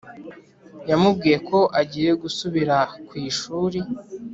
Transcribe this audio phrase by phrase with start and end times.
[0.89, 2.75] yamubwiye ko agiye gusubira
[3.07, 3.79] ku ishuri